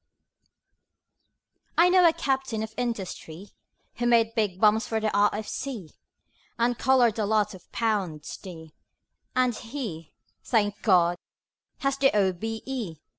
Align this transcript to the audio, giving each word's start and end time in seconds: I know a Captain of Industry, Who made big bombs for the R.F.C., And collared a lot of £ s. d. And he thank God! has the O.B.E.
I 1.77 1.87
know 1.89 2.07
a 2.07 2.11
Captain 2.11 2.63
of 2.63 2.73
Industry, 2.75 3.51
Who 3.97 4.07
made 4.07 4.33
big 4.33 4.59
bombs 4.59 4.87
for 4.87 4.99
the 4.99 5.15
R.F.C., 5.15 5.91
And 6.57 6.79
collared 6.79 7.19
a 7.19 7.25
lot 7.27 7.53
of 7.53 7.71
£ 7.71 8.15
s. 8.19 8.37
d. 8.37 8.73
And 9.35 9.53
he 9.53 10.15
thank 10.43 10.81
God! 10.81 11.19
has 11.81 11.99
the 11.99 12.09
O.B.E. 12.17 12.95